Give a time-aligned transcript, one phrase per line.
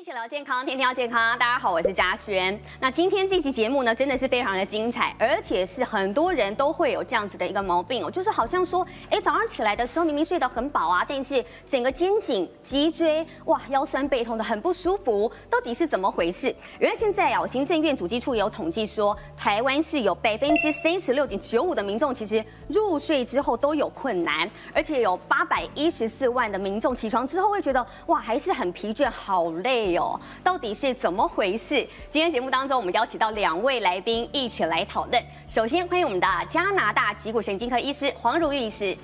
[0.00, 1.38] 一起聊健康，天天要健康。
[1.38, 2.58] 大家好，我是嘉轩。
[2.80, 16.46] 那今天这期节目呢，真的是非常的精彩，而且是很多人都会有这样子的一个毛病哦，就是好像说，哎，早上起来的时候明明睡得很饱啊，但是整个肩颈、脊椎，哇，腰酸背痛的很不舒服，到底是怎么回事？
[16.78, 31.86] 原来现在啊，行政院主计处也有统计说，台湾是有百分之三十六点九五的民众其实入睡之后都有困难，而且有八百一十四万的民众起床之后会觉得，哇，还是很疲倦，好累哦，到底是怎么回事？
[32.10, 35.22] 今天节目当中，我们邀请到两位来宾一起来讨论。
[35.48, 38.96] 首先欢迎我们的加拿大脊骨神经科医师黄如玉医师，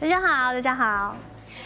[0.00, 1.14] 大家好，大家好，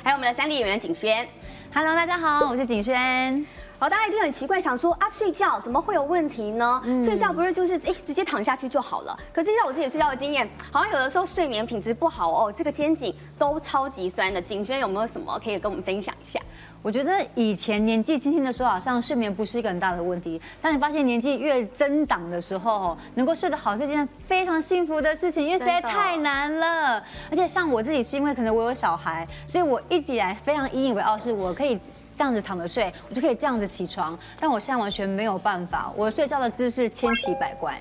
[0.02, 1.26] 还有我们的三立演员景轩。
[1.74, 3.46] ，Hello，大家好，我是景轩。
[3.78, 6.80] 好，大家一定很奇怪，想说啊，睡觉怎么会有问题呢？
[7.04, 9.18] 睡觉不是就是哎直接躺下去就好了？
[9.32, 14.40] 可是依照我自己睡觉的经验，好像有的时候睡眠品质不好哦，这个肩颈都超级酸的。
[14.40, 16.38] 景轩有没有什么可以跟我们分享一下？
[16.82, 20.40] 我觉得以前年纪轻轻的时候，好像睡眠不是一个很大的问题。
[20.60, 27.02] 当你发现年纪越增长的时候，能够睡得好是一件非常幸福的事情，因为实在太难了。
[27.30, 31.80] 而且像我自己是因为可能我有小孩，所以我一直以来非常引以为傲，是我可以。
[32.14, 37.80] 这样子躺着睡，我就可以这样子起床，但我现在完全没有办法，我睡觉的姿势千奇百怪。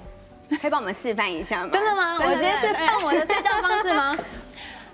[0.62, 1.70] 可以帮我们示范一下吗？
[1.72, 2.18] 真的吗？
[2.18, 4.18] 我直接示范我的睡觉方式吗？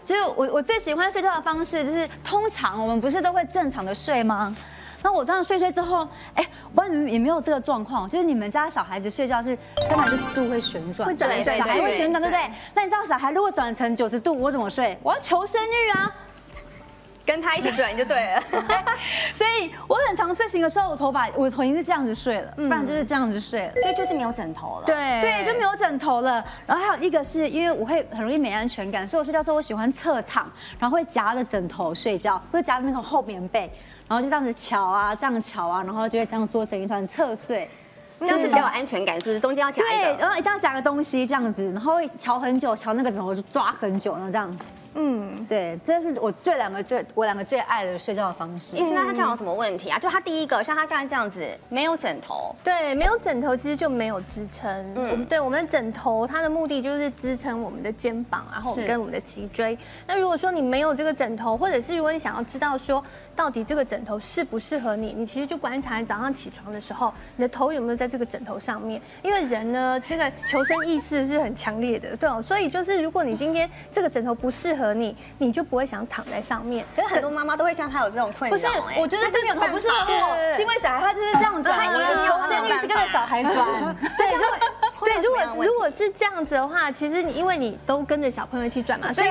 [0.08, 4.56] 就是我我最喜欢睡觉的方式，就是通常我们不是都会正常的睡吗？
[5.04, 9.56] 那我这样睡睡之后，哎，我不知道你们有没有这个状况，就是你们家小孩子睡觉是
[9.90, 12.50] 三百六十度会旋转，会转小孩会旋转，对不对？
[12.74, 14.98] 那你知道小孩如果转成九十度，我怎么睡？
[15.04, 16.16] 我要求生欲啊！
[17.28, 18.42] 跟他一起转就对了。
[19.36, 23.74] 所以我很常睡醒的时候，我头发我的头已经是这样子睡了，不然就是这样子睡了。
[23.82, 24.84] 所以就是没有枕头了。
[24.86, 26.44] 对对，就没有枕头了。
[26.66, 33.70] 然后还有一个是因为我会很容易没安全感，所以我睡觉的时候我喜欢侧躺，然后会夹着枕头睡觉，会夹着那个厚棉被，
[34.08, 37.70] 然后就这样子瞧啊，这样瞧啊，然后就会这样缩成一团侧睡。
[38.20, 39.40] 这样是比较有安全感，是不是？
[39.40, 44.58] 中间要夹一对，然后一定要夹个东西这样子，然后会瞧很久，瞧那个枕头就抓很久，然后这样。
[45.00, 48.80] 嗯，对，这是我最两个最我两个最爱的睡觉的方式医。
[48.80, 50.00] 生，那他这样有什么问题啊？
[50.00, 54.70] 就他第一个，像他刚才这样子，没有枕头，对，没有枕头其实就没有支撑。
[54.96, 59.78] 嗯嗯，我们对我们的枕头，它的目的就是支撑我们的肩膀，然后是跟我们的脊椎。
[60.08, 63.04] 那如果说你没有这个枕头，或者是如果你想要知道说
[63.38, 69.00] 到底这个枕头适不适合你，你其实就观察你早上起床的时候，你的头有没有在这个枕头上面。
[69.22, 72.42] 因为人呢，这个求生意识是很强烈的，对哦。
[72.42, 76.84] 所以就是如果你今天这个枕头不适合你，你就不会想躺在上面。
[76.96, 78.58] 可是很多妈妈都会像他有这种困扰。
[78.58, 83.56] 不是哎，我觉得这个枕头不适合我，是因为小孩他就是这样转，我的求生欲是跟着小孩转。
[84.18, 84.34] 对，
[85.08, 89.30] 对，如果如果是这样子的话，其实你因为你都跟着小朋友一起转嘛，所以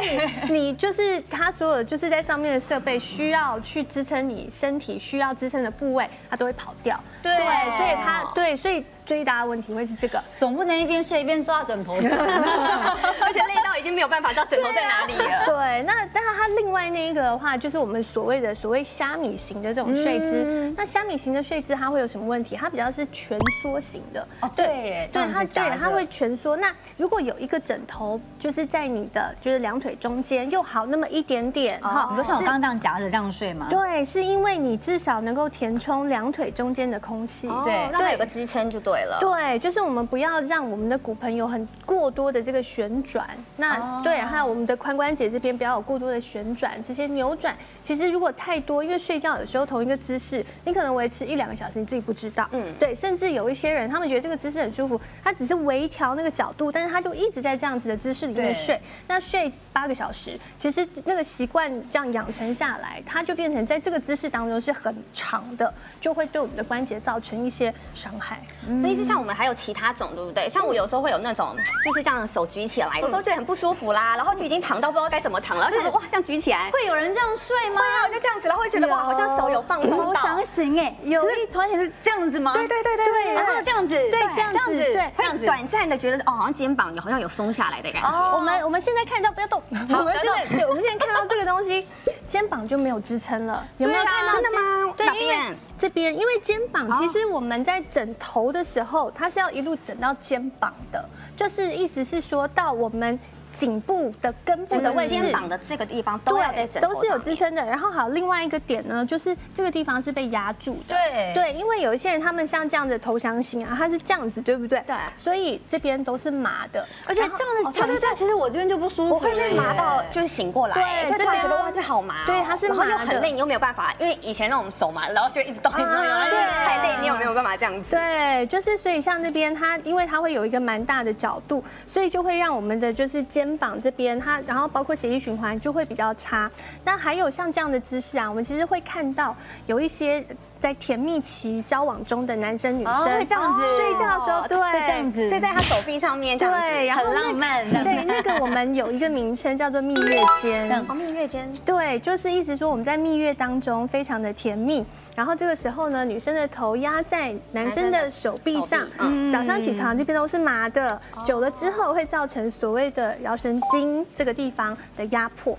[0.48, 6.98] 你你就是他所有就是在上面的设备需要去支撑你身体需要支撑的部位，它都会跑掉。
[7.22, 10.22] 对所以它对，所以最大的问题会是这个。
[10.36, 12.12] 总不能一边睡一边抓枕头 转。
[12.18, 15.46] 而且累到已经没有办法知道枕头在哪里了。
[15.46, 20.74] 对，那但是它另外那一个的话，就是我们所谓的所谓虾米型的这种睡姿。
[20.76, 22.56] 那虾米型的睡姿它会有什么问题？
[22.56, 24.26] 它比较是蜷缩型的。
[24.40, 26.56] 哦，对对它，对它会蜷缩。
[26.56, 33.66] 那如果有一个枕头，就是在你的就是两腿中间又好那么一点点哦，你说像我刚刚这样夹着这样睡吗？
[33.70, 37.48] 对，是因为你至少能够填充两腿中间的空气。
[37.48, 39.18] 哦对让它有个支撑就对了。
[39.20, 44.00] 对，就是我们不要让我们的骨盆有很过多的这个旋转，那、哦。
[44.04, 52.66] 对，还有我们的髋关节这边不要有过多的旋转，这些扭转，其实如果太多，因为睡觉有时候同一个姿势，你可能维持一两个小时，你自己不知道，嗯。
[52.66, 68.40] 嗯，对，甚至有一些人，他们觉得这个姿势很舒服，他只是微调那个角度，但是他就一直在这样子的姿势里面睡，那睡八个小时，其实那个习惯这样养成下来，它就变成在这个姿势当中是很长的，就会对我们的关节造成一些伤害。
[68.66, 70.48] 那意思像我们还有其他种，对不对？
[70.48, 71.54] 像我有时候会有那种，
[71.84, 77.80] 就是这样手举起来，有时候就很不舒服啦，然后就已经躺到不知道该怎么躺了，然后想说哇，这样举起来，会有人这样睡吗？
[77.80, 80.06] 对啊，我就这样子，然后会觉得哇，好像手有放松到。
[80.06, 82.52] 我想醒哎，有一团也是这样子吗？
[82.54, 85.40] 对对对对对，然后这样子，对这样子对这样子。
[85.40, 88.08] 会短暂的觉得哦，好像肩膀有好像有松下来的感觉。
[88.08, 91.86] 哦我们我们现在看到不要动， 我们现在对，我们现在看到这个东西，
[92.28, 95.28] 肩膀就没有支撑了，有没有看到真的吗对，因
[95.78, 103.18] 这边，因为肩膀哦其实我们在枕头的时候，它是要一路枕到肩膀的，就是意思是说到我们。
[103.56, 107.64] 颈部的根部的位置，肩膀的这个地方都要在枕头都是有支撑的。
[107.64, 110.94] 然后好，另外一个点呢，就是这个地方是被压住的。
[110.94, 114.82] 对对，因为有一些人他们像这样子投降型啊，他是这样子，对不对？
[114.86, 119.14] 对所以这边都是麻的，而且这样子躺下，其实我这边就不舒服。
[119.14, 122.26] 我会被麻到，就是醒过来，对就突然觉得哇，这好麻哦。
[122.26, 127.90] 对它是然后又很累，你又没有办法，因为以前让我们手麻，然后就一直动，一直动，对太累，你有没有办法这样子？
[127.90, 136.50] 对，就是所以像这边它，因为它会有一个蛮大的角度，所以就会让我们的就是肩肩膀这边它，然后包括血液循环就会比较差。
[136.84, 140.24] 那还有像这样的姿势啊，我们其实会看到有一些
[140.66, 143.62] 在甜蜜期交往中的男生女生、这样子。
[143.76, 145.28] 睡觉的时候，对，会这样子。
[145.28, 147.64] 睡在他手臂上面，对，然后很浪漫。
[147.70, 150.84] 对，那个我们有一个名称叫做蜜月间。
[150.88, 154.84] 哦，蜜月间，对，就是一直说我们在蜜月当中非常的甜蜜，
[155.14, 159.30] 然后这个时候呢，女生的头压在男生的手臂上，嗯。
[159.30, 165.56] 早上起床这边都是麻的，久了之后会造成所谓的桡神经这个地方的压迫。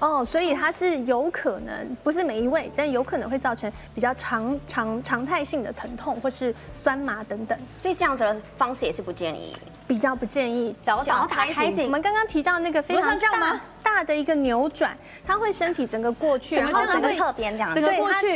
[0.00, 9.56] 哦，所以它是有可能不是每一位，但有可能会造成比较常常常态性的疼痛或是酸麻等等，所以这样子的方式也是不建议。
[9.88, 10.76] 比较不建议。
[10.82, 14.96] 脚脚抬抬紧我们刚刚提到那个非常大大的一个扭转，
[15.26, 17.82] 他会身体整个过去，然后整个侧边这样，对，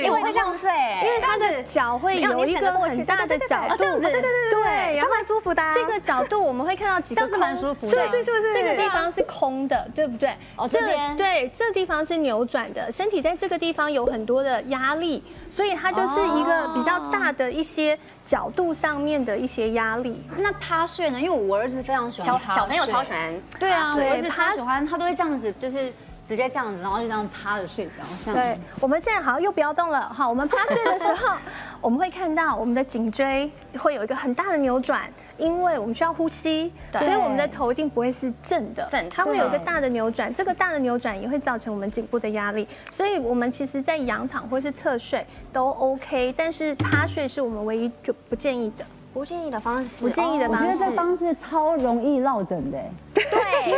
[0.02, 0.70] 因为会这样睡，
[1.04, 5.62] 因为他的脚会有一个很大的角，对对对对对，这蛮舒服的。
[5.74, 8.54] 这个角度我们会看到几个空，是是是不是？
[8.54, 10.34] 这个地方是空的，对不对？
[10.56, 20.22] 哦，这边对，这地方是扭转的，身体在这个地方有很多的压力，所以它就是一个比较大的一些角度上面的一些压力。
[20.38, 21.20] 那趴睡呢？
[21.20, 25.41] 因为我儿子非常喜欢，小朋友超喜欢，对啊，我儿子超喜欢，他都会这样子。
[25.52, 25.90] 就是
[26.28, 31.36] 直接这样子，然后就这样趴着睡觉，这样对，我们现在好像又不要动了，好，我们趴睡的时候，
[31.80, 50.90] 我们会看到我们的颈椎会有一个很大的扭转，因为我们需要呼吸，所以我们的头一定不会是正的，正它会有一个大的扭转，这个大的扭转也会造成我们颈部的压力，所以我们其实在仰躺或是侧睡都 OK，但是趴睡是我们唯一就不建议的，不建议的方式，不建议的方式我觉得。
[50.90, 52.78] 这方式超容易落枕的，
[53.12, 53.24] 对，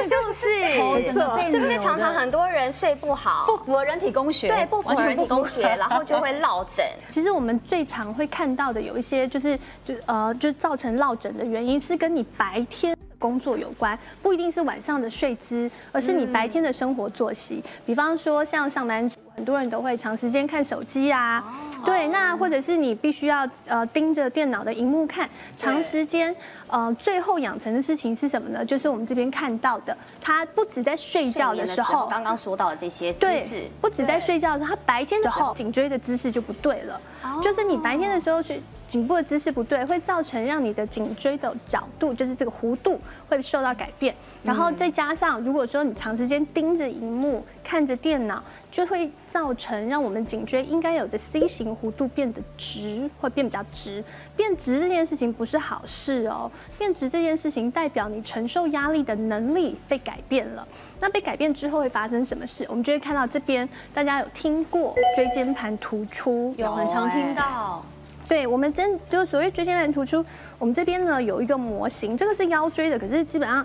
[0.08, 3.44] 就是是不是常常很多人睡不好？
[3.46, 6.84] 不符合人体工学，对，不符合人体工学，然后就会落枕。
[7.10, 17.62] 其实我们最常会看到的有一些就是就呃就造成落枕的原因是跟你白天工作有关，不一定是晚上的睡姿，而是你白天的生活作息。
[17.86, 21.44] 比方说像上班族，很多人都会长时间看手机啊，
[21.84, 26.34] 对，那或者是你必须要呃盯着电脑的荧幕看，长时间，
[26.68, 28.64] 呃，最后养成的事情是什么呢？
[28.64, 37.00] 就是我们这边看到的，他不止在睡觉的时候，刚刚说到的这些姿对势，，不止在睡觉的时候，他白天的时候颈椎的姿势就不对了。
[37.42, 38.60] 就是你白天的时候是
[38.94, 44.14] 颈部的姿势不对，会造成让你的颈椎的角度，就是这个弧度会受到改变。
[44.44, 54.04] 然后再加上，如果说你长时间盯着荧幕、看着电脑，就会造成让我们颈椎应该有的 C 型弧度变得直，会变比较直。
[54.36, 56.48] 变直这件事情不是好事哦，
[56.78, 60.64] 变直这件事情代表你承受压力的能力被改变了。
[61.00, 62.64] 那被改变之后会发生什么事？
[62.68, 66.54] 我们就会看到这边，大家有听过椎间盘突出？
[66.56, 67.84] 有很常听到，
[68.28, 70.24] 对，我们真就是所谓椎间盘突出，
[70.58, 73.64] 我们这边呢有一个模型，这个是腰椎的，可是基本上。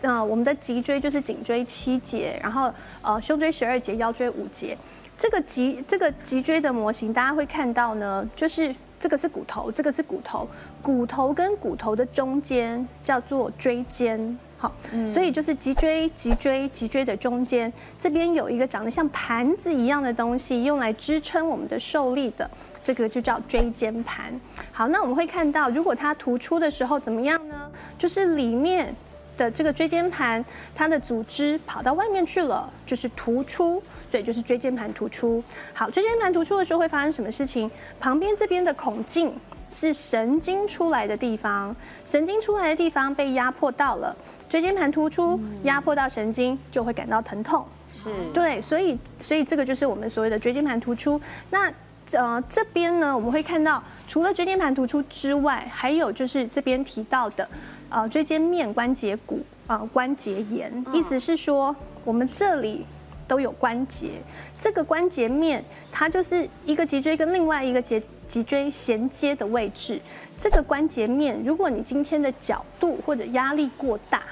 [0.00, 2.72] 呃，我们的脊椎就是颈椎七节，然后
[3.02, 4.78] 呃胸椎十二节，腰椎五节。
[5.18, 10.48] 这个脊这个脊椎的模型，大家会看到呢，就是这个是骨头，这个是骨头，
[10.80, 14.38] 骨头跟骨头的中间叫做椎间。
[14.56, 14.72] 好，
[15.12, 22.48] 所以就是脊椎、脊椎、脊椎的中间，这边有一个长得像盘子一样的东西，用来支撑我们的受力的。
[22.88, 24.32] 这个就叫椎间盘。
[24.72, 27.70] 好，那我们会看到，如果它突出的时候怎么样呢？
[27.98, 28.94] 就是里面
[29.36, 30.42] 的这个椎间盘，
[30.74, 35.44] 它的组织跑到外面去了，就是突出，所以就是椎间盘突出。
[35.74, 37.70] 好，椎间盘突出的时候会发生什么事情？
[38.00, 41.76] 旁边这边的孔径是神经出来的地方，
[42.06, 44.16] 神经出来的地方被压迫到了，
[44.48, 47.66] 椎间盘突出压迫到神经，就会感到疼痛。
[47.92, 51.20] 是对，所以所以这个就是我们所谓的椎间盘突出。
[51.50, 51.70] 那
[52.12, 57.48] 呃这边呢，我们会看到除了椎间盘突出之外，还有就是这边提到的
[57.88, 61.74] 呃椎间面关节骨呃关节炎，意思是说
[62.04, 62.86] 我们这里。
[63.28, 64.12] 都有关节，
[64.58, 65.62] 这个关节面
[65.92, 70.00] 它就是一个脊椎跟另外一个节脊椎衔接的位置。
[70.38, 74.22] 这个关节面，如果你今天的角度或者压力过大，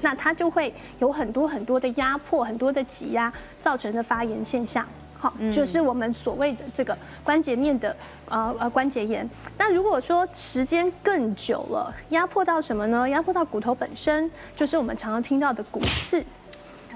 [0.00, 3.30] 那它就会有很多很多的压迫、很多的挤压，
[3.60, 4.88] 造成的发炎现象。
[5.18, 7.94] 好，就是我们所谓的这个关节面的
[8.28, 9.28] 呃呃关节炎。
[9.58, 13.08] 那如果说时间更久了，压迫到什么呢？
[13.08, 16.24] 压迫到骨头本身，就是我们常常听到的骨刺。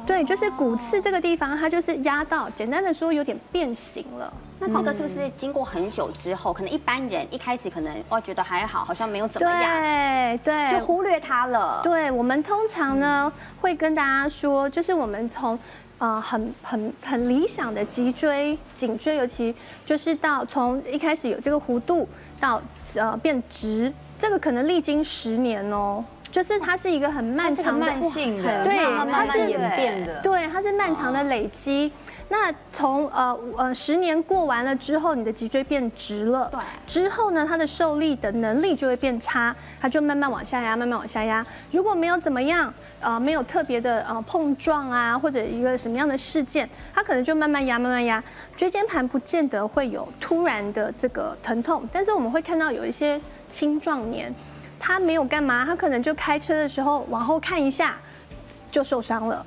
[0.04, 4.32] 对，就是骨刺这个地方，它就是压到，简单的说有点变形了。
[4.58, 11.80] 那这个是不是经过很久之后，可能一般人一开始可能哦觉得还好，好像没有怎么样，对对，就忽略它了。
[11.84, 15.56] 对，我们通常呢会跟大家说，就是我们从
[16.02, 19.54] 呃很很很理想的脊椎、颈椎，尤其
[19.86, 22.08] 就是到从一开始有这个弧度
[22.40, 22.60] 到
[22.96, 26.04] 呃变直，这个可能历经十年哦。
[26.32, 31.92] 就是它是一个很漫长、慢性的，对，慢慢演变的，对，它是漫长的累积。
[32.32, 41.46] 那从呃呃十年过完了之后，你的脊椎变直了，对，之后呢，它的受力的能力就会变差，它就慢慢往下压，慢慢往下压。
[41.70, 48.24] 如果没有怎么样，呃，没有特别的呃碰撞啊，或者一个什么样的事件，它可能就慢慢压，慢慢压。
[48.56, 53.20] 椎间盘不见得会有突然的这个疼痛，但是我们会看到有一些
[53.50, 54.34] 青壮年。
[54.80, 57.96] 他没有干嘛，他可能就开车的时候往后看一下，
[58.70, 59.44] 就受伤了，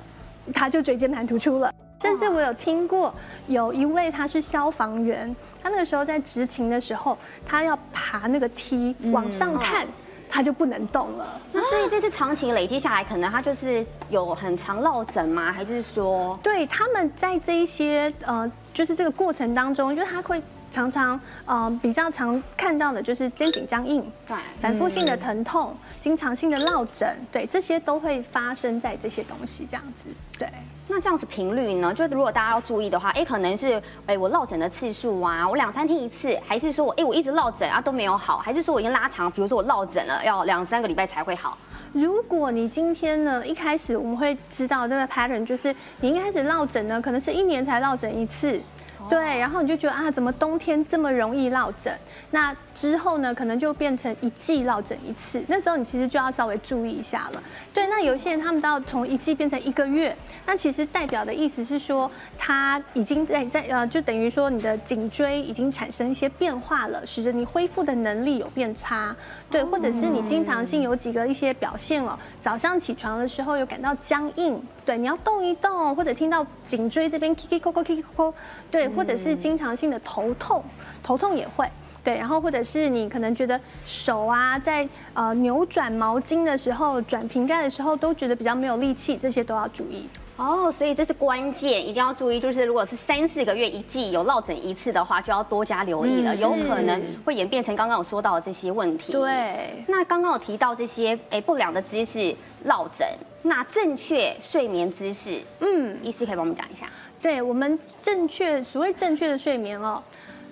[0.54, 1.72] 他就椎间盘突出了。
[2.00, 3.12] 甚至我有听过
[3.46, 9.86] 有一位他是消防员，他那个时候在执勤的时候，他要爬那个梯往上看，
[10.28, 11.40] 他就不能动了。
[11.52, 15.52] 那所以这次长期累积下来，可能他就是有很长落枕吗？
[15.52, 20.42] 还是说，对他们在这一些呃，就是这个过程当中，就是他会。
[20.76, 30.46] 常常，嗯，比较常看到的就是肩颈僵硬，对，反复性的疼痛，经常性的落枕，对，这些都会发生在这些东西这样子，对。
[30.88, 31.92] 那这样子频率呢？
[31.94, 41.56] 就如果大家要注意的话，哎，可能是，哎，我落枕的次数啊，我两三天一次，还是说我，哎，我一直落枕啊都没有好，还是说我已经拉长，比如说我落枕了要两三个礼拜才会好。
[41.92, 48.60] 如果你今天呢，一开始我们会知道这个 pattern，就是你一开始落枕呢，可能是一年才落枕一次。
[49.08, 51.96] 对，然后你就觉得啊，怎么冬天这么容易落枕？
[52.30, 55.42] 那之后呢，可能就变成一季落枕一次。
[55.48, 57.42] 那时候你其实就要稍微注意一下了。
[57.72, 60.14] 对，那有一些人他们到从一季变成一个月，
[60.44, 69.16] 那其实代表的意思是说，他已经在在呃，就等于说你的颈椎已经产生一些变化了，使得你恢复的能力有变差。
[69.50, 78.34] 对，或者是你经常性有几个一些表现了，早上起床的时候有感到僵硬，对，你要动一动，或者听到颈椎这边 k k 扣扣 k k 扣，
[78.70, 78.86] 对。
[78.96, 80.64] 或者是经常性的头痛，
[81.02, 81.70] 头痛也会
[82.06, 90.70] 对，然后或者是你可能觉得手啊，在呃扭转毛巾的时候、转瓶盖的时候都觉得比较没有力气，这些都要注意哦。
[90.70, 99.10] 所以这是关键，一定要注意，就是如果是三四个月一季有落枕一次的话，就要多加留意了，有可能会演变成刚刚有说到的这些问题。
[99.10, 102.32] 对，那刚刚有提到这些哎不良的姿势
[102.66, 103.04] 落枕，
[103.42, 106.86] 那正确睡眠姿势，嗯，医师可以帮我们讲一下。
[107.20, 110.00] 对我们正确所谓正确的睡眠哦，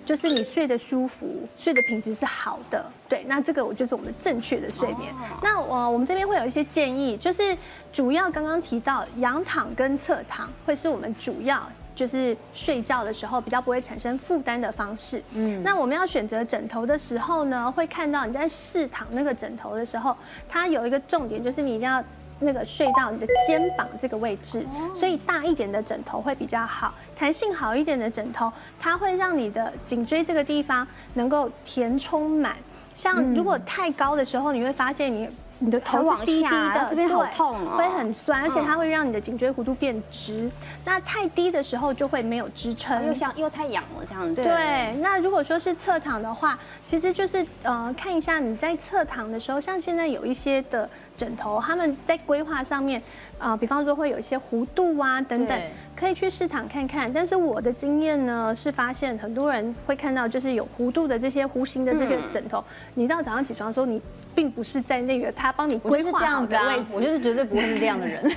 [0.05, 2.85] 就是你睡得舒服，睡的品质是好的。
[3.09, 5.13] 对，那这个我就是我们正确的睡眠。
[5.41, 7.57] 那我我们这边会有一些建议，就是
[7.91, 15.23] 主要刚刚提到仰躺跟侧躺会是我们主要就是睡觉的时候比较不会产生负担的方式。
[15.33, 20.15] 嗯，那我们要选择枕头的时候呢，会看到你在试躺那个枕头的时候，
[20.47, 22.03] 它有一个重点，就是你一定要。
[22.39, 24.65] 那个睡到你的肩膀这个位置，
[24.97, 32.55] 所以大一点的枕头会比较好，弹性好一点的枕头，它会让你的颈椎这个地方能够填充满。
[32.95, 35.29] 像如果太高的时候，你会发现你。
[35.59, 40.51] 你的头往低低的，这边好痛哦，会很酸，而且它会让你的颈椎弧度变直。
[40.83, 44.43] 那太低的时候就会没有支撑，又像又太仰了这样子。
[44.43, 53.01] 对，那如果说是侧躺的话，其实就是呃看一下你在侧躺的时候，像现在有一些的枕头，他们在规划上面
[53.39, 55.57] 啊，比方说会有一些弧度啊等等，
[55.95, 57.11] 可以去试躺看看。
[57.11, 62.61] 但是我的经验呢是发现很多人会看到就是有弧度的这些弧形的这些枕头，
[62.93, 64.01] 你到早上起床的时候你。
[64.35, 68.29] 并不是在那个他帮你规划好的位置，我就是绝对不会是这样的人。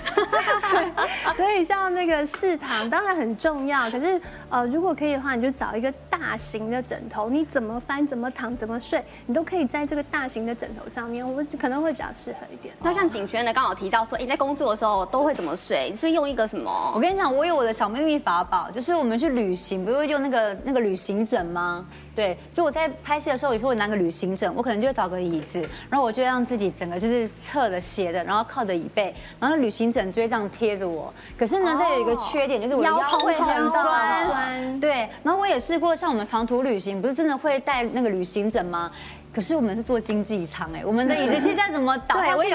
[1.37, 12.75] 所以像那个试躺当然很重要，可是呃，如果可以的话，你就找一个大型的枕头，你怎么翻、怎么躺、怎么睡，你都可以在这个大型的枕头上面，我可能会比较适合一点。
[12.81, 15.95] 那像景轩呢，刚好提到说，你在工作的时候都会怎么睡？
[15.95, 16.93] 是用一个什么？
[16.95, 21.87] 我跟你讲，我有我的小秘密法宝，就是我们去旅行，不是会用那个那个旅行枕吗？
[22.14, 31.14] 对，所以我在拍戏的时候，有时候我拿个旅行枕，我可能就会找个椅子，然后我就让自己整个就是侧的斜的，然后靠着椅背，然后旅行枕就会这样贴着我。
[31.38, 34.38] 可是呢，这有一个缺点，就是我腰会很酸。
[34.80, 38.90] 对，然后我也试过，像我们长途旅行，不是真的会带那个旅行枕吗？
[39.38, 42.50] 可是我们是坐经济舱哎，我们的椅子现在怎么倒下 去？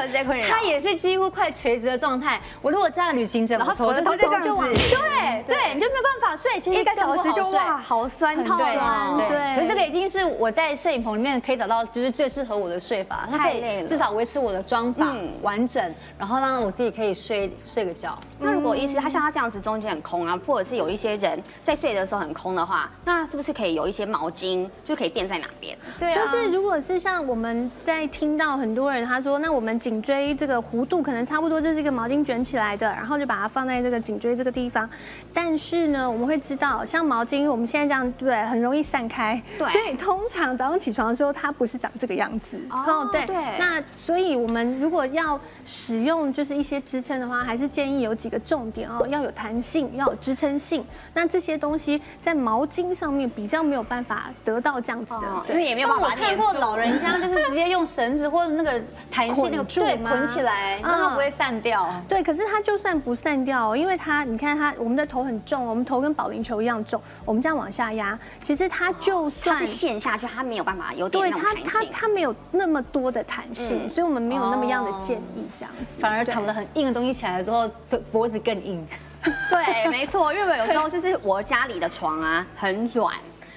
[0.50, 2.42] 它也是几乎快垂直的状态。
[2.62, 6.60] 我如果站旅行枕，然后头头就这样子，对对，你就没有办法睡。
[6.60, 9.16] 其实一个小时就哇，好酸痛啊！
[9.18, 13.26] 对，可是这个已经是我在摄影棚里面可以找到，就是最适合我的睡法。
[13.32, 15.08] 它可以至少维持我的妆法
[15.42, 15.82] 完整，
[16.18, 18.20] 然后让我自己可以睡睡个觉。
[18.40, 25.78] 那如果医师他像他这样子中间很空啊，或者是有一些人在睡的时候很空的话，那是不是可以有一些毛巾就可以垫在哪边？
[25.98, 34.90] 对啊，就是如果是像我们在听到很多人他说，那我们颈椎这个弧度可能差不多就是一个毛巾卷起来的，然后就把它放在这个颈椎这个地方。
[35.34, 39.42] 但是呢，我们会知道，像毛巾我们现在这样对，很容易散开。
[39.58, 42.60] 对所以通常早上起床的时候，它不是长这个样子。
[42.70, 43.26] 哦对
[43.58, 50.86] 那所以我们如果要使用就是一些支撑的话，还是建议有几个重点哦，要有弹性，要有支撑性。
[51.14, 55.28] 那这些东西在毛巾上面比较没有办法得到这样子的。
[55.28, 56.16] 哦，因为也没有办法
[56.64, 61.94] 老人家就是直接用绳子或者那个弹性那个捆住对捆起来，让它嗯不会散掉。
[62.08, 71.84] 对，可是它就算不散掉哦，因为它，你看它，我们的头很重，我们头跟保龄球一样重，我们这样往下压，其实它就算它是陷下去，它没有办法有点对它它。
[71.92, 78.86] 它没有那么多的弹性，嗯所以我们没有那么样的建议这样子，反而躺了很硬的东西起来之后，对脖子更硬。
[79.50, 83.14] 对，没错，因为有时候就是我家里的床啊很软，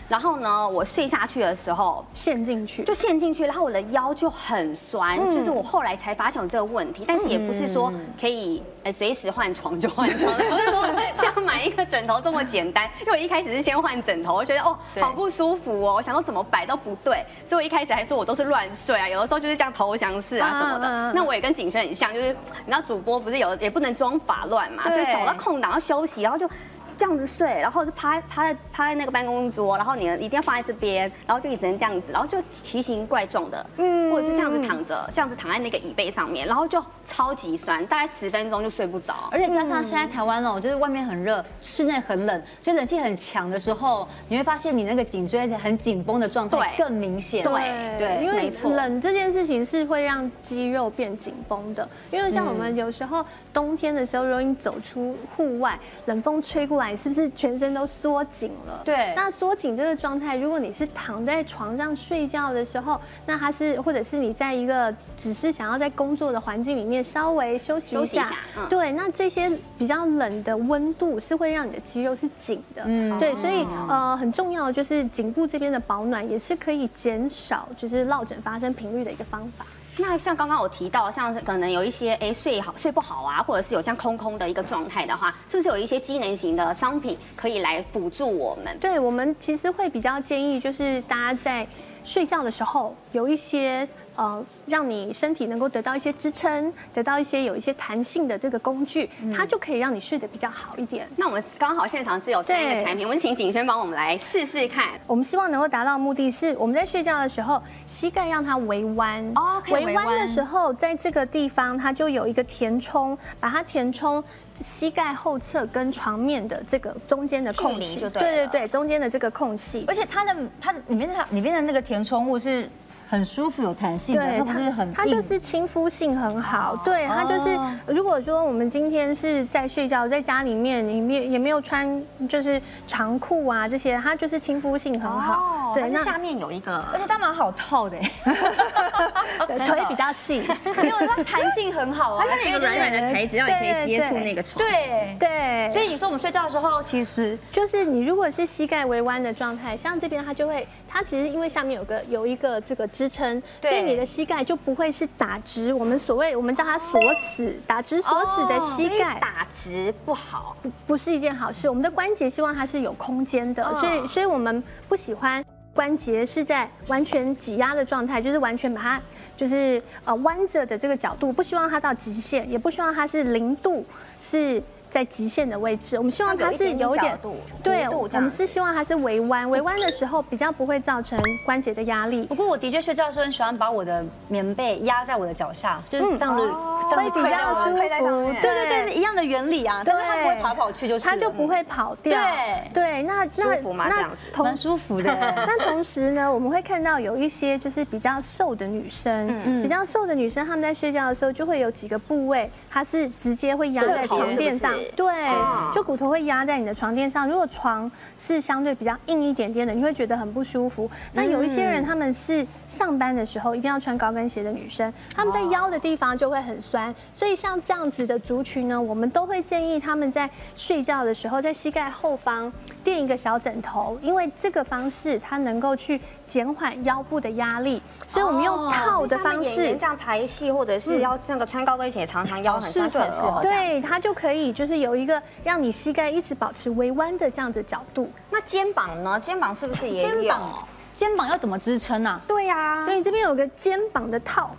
[0.09, 2.85] 然后呢，我睡下去的时候陷进去。
[2.85, 12.89] 就陷进去，然后我的腰就很酸，嗯就是我后来才发现有这个问题，但是也不是说可以呃随时换床就换床，不是说像买一个枕头这么简单。
[13.01, 21.13] 因为我一开始是先换枕头，我觉得哦好不舒服哦，我想说怎么摆都不对，所以我一开始还说我都是乱睡啊，有的时候就是这样投降式啊什么的嗯。
[21.15, 22.29] 那我也跟景轩很像，就是
[22.65, 26.49] 你知道主播不是有也不能装法乱嘛，所对以找到空档要休息，然后就。
[26.97, 39.29] 这样子睡，然后就趴趴在趴在那个办公桌，然后你一定要放在这边，然后就一直能这样子，然后就奇形怪状的，嗯或者是这样子躺着，这样子躺在那个椅背上面，然后就超级酸，大概十分钟就睡不着。
[39.31, 47.45] 而且加上现在台湾哦，就是外面很热，室内很冷，所以冷气很强的时候，你会发现你那个颈椎很紧绷的状态更明显。
[47.45, 51.87] 对对因为没错冷这件事情是会让肌肉变紧绷的。
[52.11, 58.83] 因为像我们有时候冬天的时候，如果你走出户外，冷风吹过来，是不是全身都缩紧了？
[58.85, 59.15] 对。
[59.17, 68.69] 那缩紧这个状态，如果你是躺在床上睡觉的时候，那它是或者是你在一个只是想要在工作的环境里面稍微休息一下一下，嗯。
[68.69, 73.19] 对，那这些比较冷的温度是会让你的肌肉是紧的，嗯。
[73.19, 79.65] 对，所以呃很重要的就是颈部这边的保暖也是可以减少就是落枕发生频率的一个方法。
[79.99, 88.79] 那像刚刚我提到，像可能有一些哎睡好睡不好啊，或者是有这样空空的一个状态的话，是不是有一些机能型的商品可以来辅助我们？
[88.79, 91.67] 对我们其实会比较建议，就是大家在
[92.05, 101.07] 睡觉的时候有一些呃，让你身体能够得到一些支撑，得到一些有一些弹性的这个工具，它就可以让你睡得比较好一点。
[101.17, 104.87] 那我们刚好现场是有三个对产品，我们请景轩帮我们来试试看。
[105.07, 109.31] 我们希望能够达到的目的是，我们在睡觉的时候，膝盖让它微弯。
[109.37, 114.23] 哦微弯的时候，在这个地方它就有一个填充，把它填充
[114.61, 118.01] 膝盖后侧跟床面的这个中间的空隙。
[118.01, 119.85] 就对了对对对，中间的这个空隙。
[119.87, 122.69] 而且它的它里面的它里面的那个填充物是
[123.09, 126.77] 很舒服有弹性的，它不是很硬它就是亲肤性很好。
[126.85, 135.35] 对，它就是哦如果说我们今天是在睡觉，在家里面，你没也没有穿就是长裤啊这些，它就是亲肤性很好。
[135.35, 137.99] 哦对，那下面有一个而且它蛮好套的，
[139.47, 140.43] 对腿比较细。
[140.77, 144.59] 没有它弹性很好啊，它下面有一个软软的材质，让你可以接触那个床。
[144.59, 145.17] 对。
[145.19, 155.71] 对，所以你说我们睡觉的时候，其实就是你如果是膝盖微弯的状态，像这边它就会，它其实因为下面有个有一个这个支撑，所以你的膝盖就不会是打直。
[155.75, 159.21] 我们所谓我们叫它锁死，打直锁死的膝盖。
[159.21, 160.57] 打直不好。
[160.63, 161.69] 不不是一件好事。
[161.69, 169.03] 我们的关节希望它是有空间的，嗯所以所以我们不喜欢关节是在完全挤压的状态，就是完全把它
[169.37, 173.85] 就是呃弯着的这个角度，不希望它到极限，也不希望它是零度
[174.19, 174.63] 是。
[174.97, 182.35] 在极限的位置，我们希望它是有点角度对，我们是希望它是微弯，微弯的时候比较不会造成关节的压力不。
[182.35, 186.51] 过我的确睡觉的时候很喜欢把我的棉被压在我的脚下，就是这样子，
[186.89, 192.19] 这样子会比较舒服，对对对，一样的原理啊，但是它不会对跑跑去，就是它就不会跑掉。
[192.19, 195.15] 对对，那那舒服吗那这样子同蛮舒服的。
[195.47, 207.27] 那同时呢，我们会看到有一些就是比较瘦的女生，嗯比较瘦的女生，她们在睡觉的时候就会有几个部位，它是直接会压在床垫上是，对哦，就骨头会压在你的床垫上。
[207.27, 210.89] 如果床是相对比较硬一点点的，你会觉得很不舒服。
[211.13, 222.53] 那有一些人他们是上班的时候一定要穿高跟鞋的女生，她们在腰的地方就会很酸，所以像这样子的族群呢，我们都会建议他们在睡觉的时候，在膝盖后方
[222.85, 229.87] 垫一个小枕头，因为这个方式它能够去减缓腰部的压力，所以我们用套的方式这。
[229.87, 233.41] 样排戏，或者是要那个穿高跟鞋，常常腰很酸，就很适合。
[233.41, 238.13] 对，它就可以就是就是有一个让你膝盖一直保持微弯的这样的角度。
[238.31, 239.19] 那肩膀呢？
[239.19, 240.09] 肩膀是不是也有？
[240.09, 242.21] 肩膀，肩膀要怎么支撑啊？
[242.29, 244.55] 对呀、所以这边有个肩膀的套，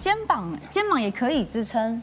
[0.00, 2.02] 肩膀，肩膀也可以支撑。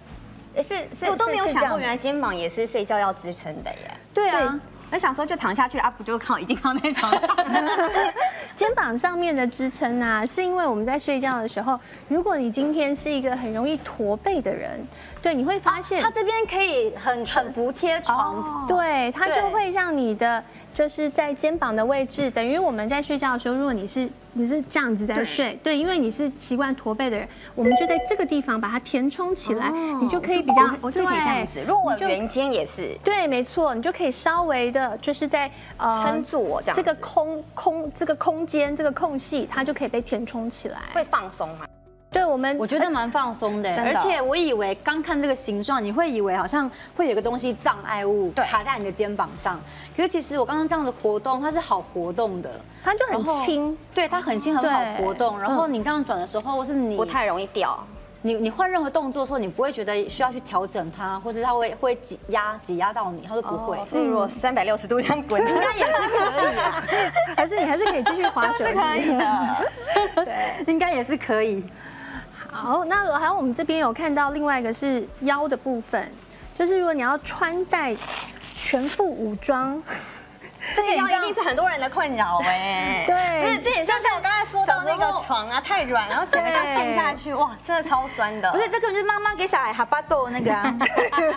[0.56, 3.98] 是是，我都没有想过，原来肩膀也是睡觉要支撑的耶。
[4.14, 4.58] 对啊，
[4.90, 7.72] 我想说就躺下去啊，不就靠已经靠那床上了？
[8.56, 14.80] 肩膀上面的支撑啊，是因为我们在睡觉的时候，如果你今天是一个很容易驼背的人，
[15.22, 18.66] 对，你会发现它这边可以很很服贴床。
[18.68, 29.70] 对，它就会让你的就是在肩膀的位置，等于我们在睡觉的时候，如果你是你是这样子在睡，对，因为你是习惯驼背的人，我们就在这个地方把它填充起来，
[30.02, 31.62] 你就可以比较，我就可以这样子。
[31.68, 40.80] 如果我圆肩也是对，没错，你就可以稍微的，就是在呃撑住我这样子，这个空空这个空间这个空隙，它就可以被填充起来。
[40.94, 41.68] 会放松吗？
[42.14, 49.60] 对我们，我觉得蛮放松的，而且我以为刚看这个形状，你会以为好像会有一个东西障碍物卡在你的肩膀上，
[49.98, 52.50] 可是其实我刚刚这样子活动，它是好活动的，
[52.84, 57.78] 它就很轻，对，它很轻很好活动，然后嗯你这样转的时候，或是你不太容易掉。
[58.26, 63.78] 你你换任何动作的时候，你不会觉得需要去调整它，或者它会会挤压挤压到你，它都不会。
[63.86, 66.84] 所以如果三百六十度这样滚，应该也是可以啊，
[67.36, 68.74] 还是你还是可以继续滑雪 是。
[68.74, 69.56] 可以的。
[70.24, 71.66] 对，应该也是可以。
[72.54, 76.10] 好，那还有我们这边有看到另外一个是腰的部分，
[76.56, 77.96] 就是如果你要穿戴
[78.56, 79.82] 全副武装，
[80.76, 83.04] 这个腰一定是很多人的困扰哎。
[83.10, 88.50] 不是， 对，这也像像我刚才说到那个床啊，太软，然后整个这样陷下去，哇，真的超酸的。
[88.52, 90.74] 不是，这个就是妈妈给小孩哈巴豆那个啊。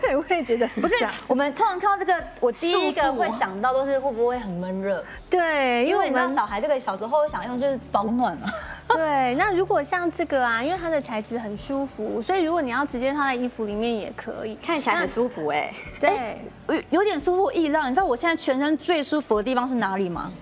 [0.01, 0.95] 对，我也觉得不是，
[1.27, 8.47] 我们通常看到这个，我第一个会想到都是会不会很闷热，对，因因为你知道小孩这个小时候想用就是保暖啊。
[8.89, 14.57] 对，那如果像这个啊，因为它的材质很舒服，所以如果你要直接套在衣服里面也可以。
[14.65, 15.73] 看起来很舒服哎。
[16.01, 20.33] 对，有有点出乎意料，你知道我现在全身最舒服的地方是哪里吗？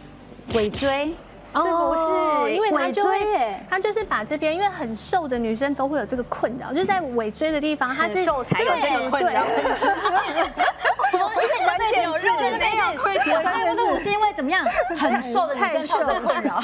[0.52, 1.14] 尾椎。
[1.52, 11.22] 是不是因为它就会尾椎，它就是把这边，因为很瘦的女生都会有这个困扰，就是在尾椎的地方，它是很瘦才有这个困扰对
[11.64, 14.66] 完全有肉的没有困扰，尾椎不是我是因为怎么样
[14.98, 16.60] 很瘦的女生才有这个困扰。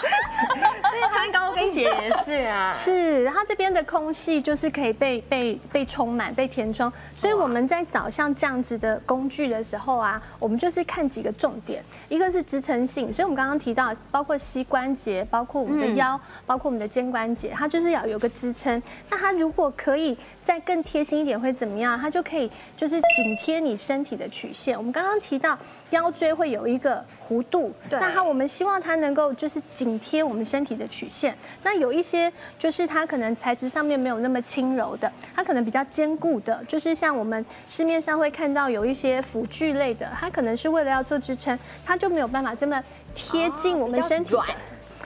[1.11, 2.72] 穿高跟鞋也是啊。
[2.74, 18.83] 是，它这边的空隙就是可以被被被充满、被填充，所以我们在找像这样子的工具的时候啊，我们就是看几个重点，一个是支撑性，所以我们刚刚提到，包括膝关节，包括我们的腰，包括我们的肩关节，它就是要有个支撑。
[19.09, 21.98] 那它如果可以再更贴心一点，会怎么样？
[21.98, 24.76] 它就可以就是紧贴你身体的曲线。
[24.76, 25.59] 我们刚刚提到
[25.90, 31.37] 腰椎会有一个弧度，对那它我们希望它能够就是紧贴我们身体的曲线。
[31.62, 42.83] 那有一些就是它可能材质上面没有那么轻柔的，它可能比较坚固的，就是像我们市面上会看到有一些辅具类的，它可能是为了要做支撑，它就没有办法这么
[43.14, 44.57] 贴近我们身体的哦软，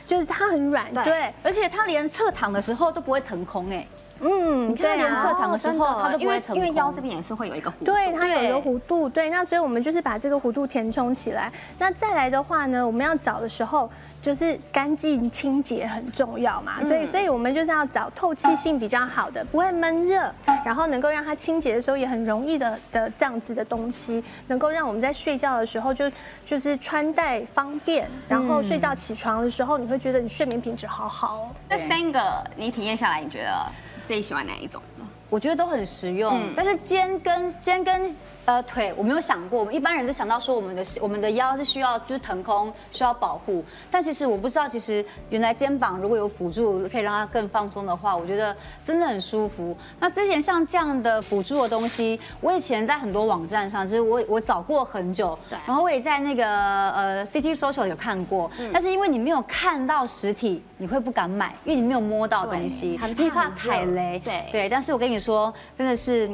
[0.07, 3.87] 就是它很软，对对，而且它连侧躺的时候都不会腾空哎，
[4.21, 7.85] 嗯，你看连侧躺的时候它都不会腾空，因为腰这边也是会有一个弧度。
[7.87, 11.53] 对，它有一个弧度，对，那所以我们就是把这个弧度填充起来。
[11.79, 13.91] 那再来的话呢，我们要找的时候，
[14.25, 20.33] 就是干净清洁很重要嘛，所以所以我们就是要找透气性比较好的，不会闷热，
[20.65, 26.11] 然后能够让它清洁的时候也很容易的的这样子的东西，能够让我们在睡觉的时候就
[26.47, 31.49] 就是穿戴方便，然后睡觉起床的时候，你会觉得你睡眠品质好好哦。
[31.69, 33.71] 那三个你体验下来，你觉得
[34.07, 34.81] 最喜欢哪一种？
[34.97, 35.07] 呢？
[35.29, 36.55] 我觉得都很实用，嗯。
[36.57, 49.77] 但是肩跟肩跟呃腿我没有想过，我们一般人是想到说我们的我们的腰是需要就是腾空需要保护，但其实我不知道，其实原来肩膀如果有辅助可以让它更放松的话，我觉得真的很舒服。
[49.99, 55.59] 那之前像这样的辅助的东西，我以前在很多网站上，就是我我找过很久，对。
[55.67, 64.47] 然后我也在那个呃 CT Social 有看过，但是因为你没有看到实体，你会不敢买，因为你没有摸到东西很，怕踩雷，对。
[64.53, 66.31] 对，但是我跟你说，真的是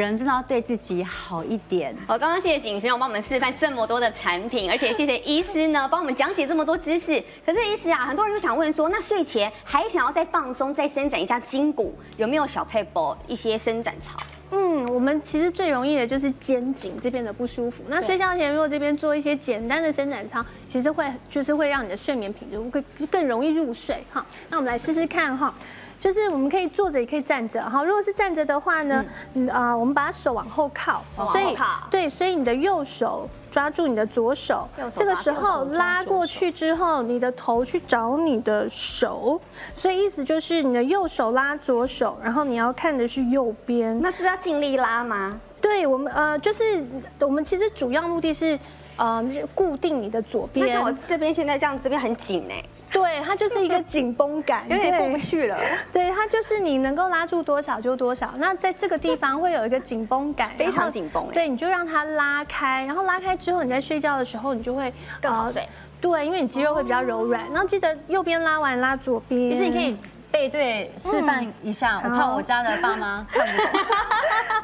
[0.00, 1.96] 人真的要对自己好一点。
[2.06, 7.22] 好，刚刚谢谢景轩，帮我们示范这么多的产品，而且谢谢医师呢， 帮我们讲解这么多知识。
[7.44, 14.18] 可是医师啊，很多人就想问说，那睡前还想要再放松、再伸展一下筋骨，有没有小配博一些伸展操？
[14.50, 17.82] 嗯，我们其实最容易的就是肩颈这边的不舒服。
[17.88, 24.24] 那睡觉前如果这边做一些简单的伸展操，其实会就是会让你的睡眠品质会更容易入睡哈。
[24.50, 25.54] 那我们来试试看哈。
[25.98, 27.82] 就是我们可以坐着，也可以站着哈。
[27.82, 39.40] 如果是站着的话呢，嗯啊、我们把手往后靠，手往后靠对，所以你的右手抓住你的左手这个时候拉过去之后，你的头去找你的手，
[39.74, 43.98] 所以意思就是你的右手拉左手，然后你要看的是右边。
[44.02, 45.40] 那是要尽力拉吗？
[45.58, 46.86] 对我们呃，就是
[47.18, 48.58] 我们其实主要目的是
[48.96, 50.66] 呃固定你的左边。
[50.68, 52.62] 但是我这边现在这样，这边很紧哎。
[52.96, 55.58] 对，它就是一个 紧绷感，有点过不去了。
[55.92, 58.32] 对，它就是你能够拉住多少就多少。
[58.38, 61.28] 那在这个地方会有一个紧绷感， 非常紧绷。
[61.30, 65.68] 对，你就让它拉开，然后拉开之后，你在睡觉的时候，你就会更好睡。
[66.00, 67.44] 对，因为你肌肉会比较柔软。
[67.52, 69.50] 然后记得右边拉完拉左边。
[69.50, 69.96] 其实你可以。
[70.36, 73.82] 背对示范一下，我怕我家的爸妈 看不懂。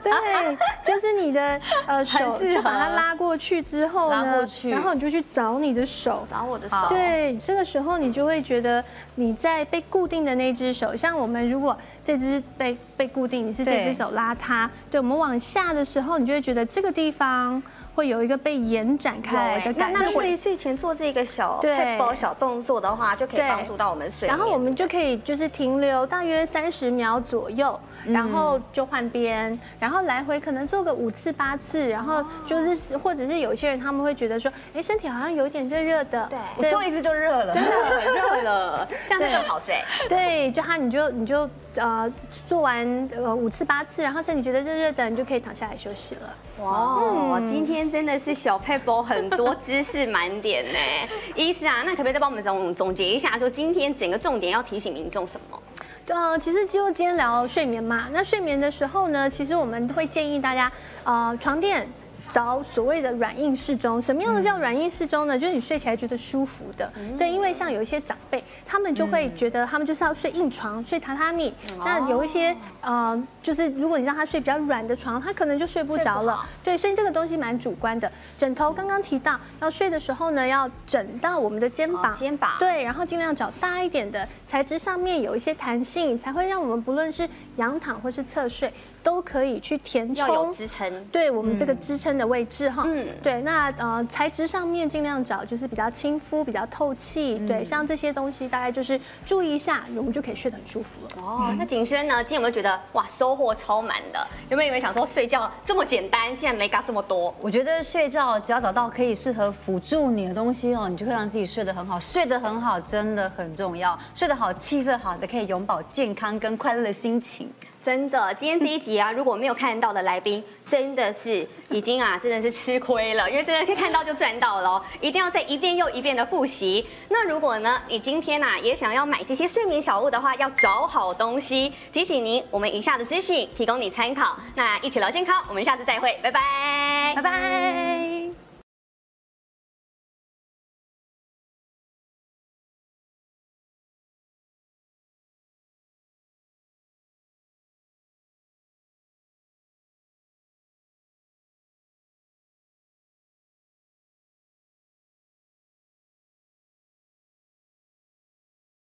[0.03, 6.77] 对，就是你的呃手，就把它拉过去之后拉过去，然后你就去找你的手，找我的手。
[6.91, 17.63] 对，这个时候你就会觉得你在被固定的那只手，像我们如果这只被被固定，你是这只手拉它，对我们往下的时候，你就会觉得这个地方。
[17.95, 20.01] 会有一个被延展开来的感觉。
[20.01, 24.27] 那会睡前做这个小对小动作的话，就可以帮助到我们睡。
[24.27, 36.27] 然后我们就可以就是停留大约三十秒左右，然后就换边，然后来回可能做个五次八次，然后就是或者是有些人他们会觉得说，哎，身体好像有点热热的。
[36.31, 39.83] 对，我做一次就热了，真的很热了， 这样子更好睡。
[40.09, 42.11] 对，就他你就你就呃
[42.49, 46.35] 做完呃五次八次，然后身体觉得热热的，你就可以躺下来休息了。
[46.63, 50.79] 哇，今天真的是小 pebble 很多知识满点呢。
[51.35, 55.63] 医师啊，那可不可以再帮我们总总结一下，说今天整个重点要提醒民众什么？
[56.09, 60.71] 呃，其实就今天聊睡眠嘛，那睡眠的时候呢，其实我们会建议大家，
[61.05, 61.89] 呃，床垫。
[62.33, 65.39] 找所谓的软硬适中，什么样的叫软硬适中呢？
[65.39, 66.91] 就是你睡起来觉得舒服的。
[67.19, 71.53] 对，因为像有一些长辈，他们就会觉得他们就是要睡硬床，睡榻榻米。
[71.85, 76.45] 那有一些呃，就是如果你让他睡比较软的床，他可能就睡不着了。
[76.63, 78.11] 对，所以这个东西蛮主观的。
[78.37, 82.51] 枕头刚刚提到，要睡的时候呢，要枕到我们的肩膀，肩膀。
[82.59, 88.73] 对，然后尽量找大一点的材质，上面有一些弹性，才会让我们不论是仰躺或是侧睡。
[89.03, 92.85] 都可以去填充要有支撑，对我们这个支撑的位置哈。
[92.87, 97.37] 嗯，对，那呃材质上面尽量找就是比较亲肤、比较透气。
[97.49, 101.27] 对，像这些东西大概就是注意一下，我们就可以睡得很舒服了。
[101.27, 102.23] 哦，那景轩呢？
[102.23, 104.27] 今天有没有觉得哇收获超满的？
[104.49, 107.35] 有没有以为想说睡觉这么简单，竟然没搞这么多？
[107.41, 111.99] 我觉得睡觉只要找到可以适合辅助你的东西哦，你就会让自己睡得很好。
[111.99, 117.51] 睡得很好真的很重要，睡得好，气色好，才可以永葆健康跟快乐的心情。
[117.83, 126.87] 真的，今天这一集啊， 如果没有看到的来宾，真的是已经啊，真的是吃亏了，因为真的可以看到就赚到了，一定要再一遍又一遍的复习。
[127.09, 131.73] 那如果呢，你今天呐也想要买这些睡眠小物的话，要找好东西。
[131.93, 134.37] 提醒您，我们以下的资讯提供你参考。
[134.55, 138.22] 那一起聊健康，我们下次再会，拜拜，拜拜。